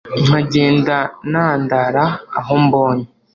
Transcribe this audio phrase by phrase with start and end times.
[0.23, 0.97] nkagenda
[1.31, 2.05] nandara
[2.39, 3.05] aho mbonye